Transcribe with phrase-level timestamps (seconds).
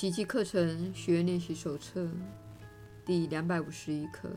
[0.00, 2.08] 奇迹课程学员练习手册
[3.04, 4.30] 第两百五十一课。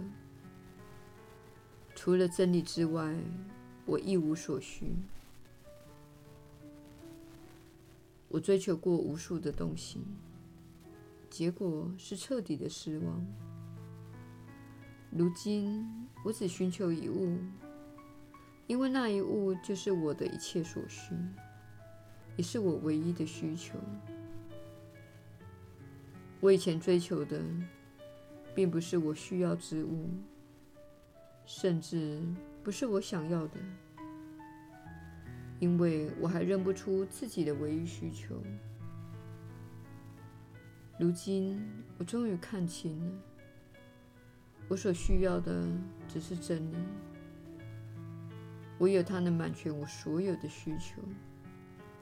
[1.93, 3.15] 除了真理之外，
[3.86, 4.95] 我一无所需。
[8.27, 10.00] 我追求过无数的东西，
[11.29, 13.23] 结果是彻底的失望。
[15.12, 15.86] 如今，
[16.25, 17.38] 我只寻求一物，
[18.66, 21.14] 因为那一物就是我的一切所需，
[22.35, 23.77] 也是我唯一的需求。
[26.41, 27.40] 我以前追求的，
[28.55, 30.09] 并不是我需要之物，
[31.45, 32.20] 甚至
[32.63, 33.59] 不是我想要的，
[35.59, 38.41] 因为我还认不出自己的唯一需求。
[40.99, 41.63] 如今，
[41.99, 43.12] 我终于看清了，
[44.68, 45.68] 我所需要的
[46.08, 46.76] 只是真理。
[48.80, 51.04] 唯有它能满全我所有的需求，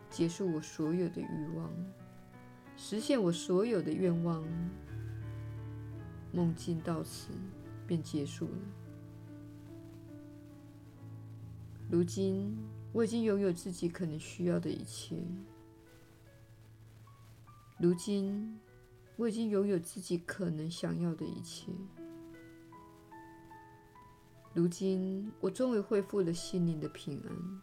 [0.09, 1.69] 结束我所有的欲望。
[2.81, 4.41] 实现我所有的愿望，
[6.31, 7.27] 梦境到此
[7.85, 8.57] 便结束了。
[11.89, 12.57] 如今，
[12.93, 15.17] 我已经拥有自己可能需要的一切。
[17.77, 18.57] 如今，
[19.17, 21.73] 我已经拥有自己可能想要的一切。
[24.53, 27.61] 如今，我终于恢复了心灵的平安。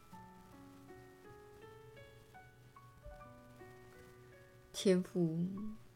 [4.78, 5.38] 天父，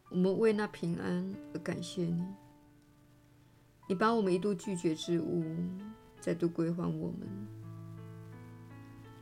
[0.09, 2.25] 我们为那平安而感谢你。
[3.87, 5.45] 你把我们一度拒绝之物
[6.19, 7.29] 再度归还我们，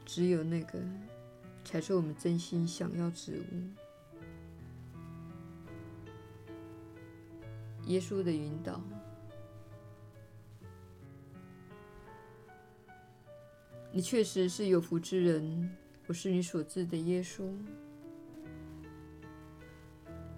[0.06, 0.80] 只有那个
[1.66, 3.70] 才是我们真心想要之物。
[7.88, 8.82] 耶稣的引导，
[13.92, 15.76] 你确实是有福之人。
[16.08, 17.54] 我是你所知的耶稣。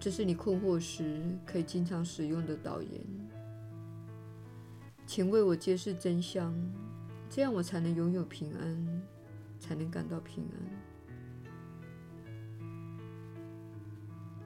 [0.02, 3.00] 这是你困惑时可以经常使用的导言。
[5.06, 6.52] 请为我揭示真相，
[7.30, 9.02] 这样我才能拥有平安，
[9.60, 10.58] 才能感到平安。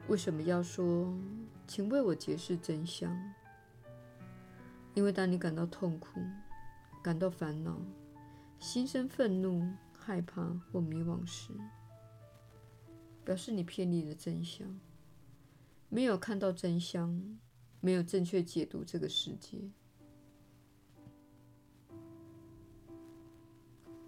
[0.08, 1.10] 为什么要说
[1.66, 3.10] “请为我揭示真相”？
[4.92, 6.20] 因为当你感到痛苦、
[7.02, 7.80] 感到烦恼、
[8.58, 9.66] 心生愤怒、
[9.96, 11.50] 害怕或迷惘时，
[13.24, 14.68] 表示你偏离了真相。
[15.88, 17.38] 没有看到真相，
[17.80, 19.58] 没有正确解读这个世界。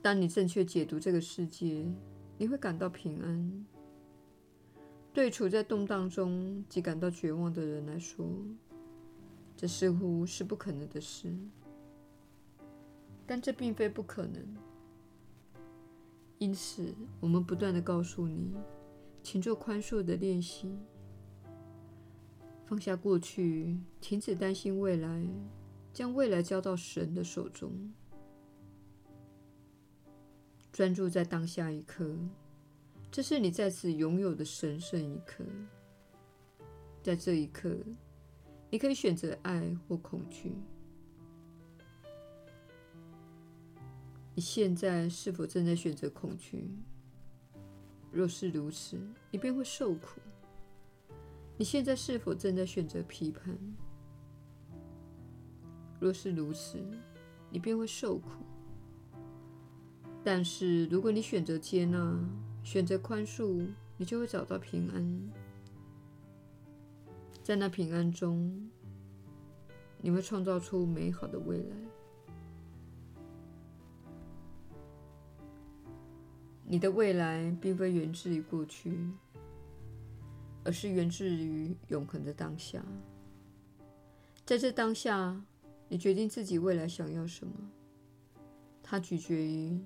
[0.03, 1.87] 当你正确解读这个世界，
[2.37, 3.67] 你会感到平安。
[5.13, 8.25] 对处在动荡中及感到绝望的人来说，
[9.57, 11.35] 这似乎是不可能的事。
[13.27, 14.57] 但这并非不可能。
[16.39, 18.55] 因此，我们不断地告诉你，
[19.23, 20.79] 请做宽恕的练习。
[22.69, 25.27] 放下过去，停止担心未来，
[25.91, 27.73] 将未来交到神的手中，
[30.71, 32.15] 专注在当下一刻，
[33.11, 35.43] 这是你在此拥有的神圣一刻。
[37.03, 37.75] 在这一刻，
[38.69, 40.53] 你可以选择爱或恐惧。
[44.35, 46.69] 你现在是否正在选择恐惧？
[48.13, 50.21] 若是如此，你便会受苦。
[51.59, 53.59] 你现在是否正在选择批判？
[55.99, 56.79] 若是如此，
[57.51, 58.31] 你便会受苦。
[60.23, 62.17] 但是，如果你选择接纳、
[62.63, 65.31] 选择宽恕，你就会找到平安。
[67.43, 68.71] 在那平安中，
[70.01, 71.77] 你会创造出美好的未来。
[76.65, 79.11] 你的未来并非源自于过去。
[80.65, 82.85] 而是源自于永恒的当下，
[84.45, 85.43] 在这当下，
[85.89, 87.53] 你决定自己未来想要什么。
[88.83, 89.81] 它取决于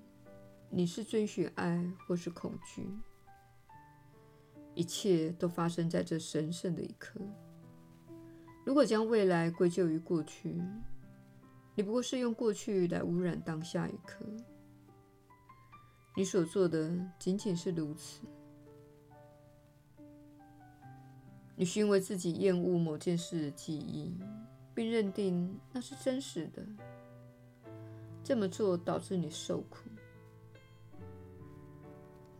[0.71, 2.89] 你是遵循爱或是恐惧。
[4.75, 7.21] 一切都发生在这神圣的一刻。
[8.65, 10.63] 如果将未来归咎于过去，
[11.75, 14.25] 你不过是用过去来污染当下一刻。
[16.17, 18.23] 你所做的仅仅是如此。
[21.63, 24.13] 你是因为自己厌恶某件事的记忆，
[24.75, 26.61] 并认定那是真实的。
[28.25, 29.89] 这么做导致你受苦。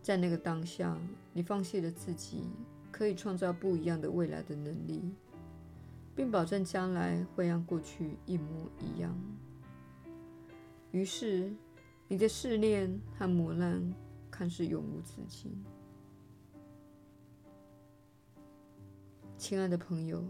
[0.01, 0.97] 在那个当下，
[1.31, 2.41] 你放弃了自己
[2.91, 5.01] 可以创造不一样的未来的能力，
[6.13, 9.17] 并保证将来会让过去一模一样。
[10.91, 11.49] 于是，
[12.09, 13.81] 你的试炼和磨难
[14.29, 15.63] 看似永无止境。
[19.37, 20.23] 亲爱的朋友，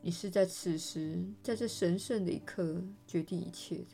[0.00, 3.86] 你是在此时，在这神圣的一刻决定一切的。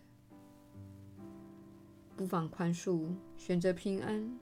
[2.17, 4.39] 不妨宽恕，选择平安。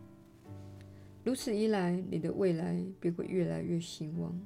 [1.24, 4.38] 如此一来，你的未来便会越来越兴旺。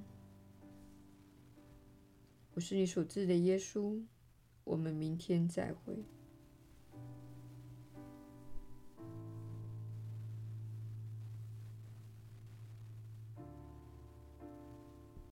[2.54, 4.00] 我是你所知的耶稣。
[4.62, 6.04] 我们明天再会。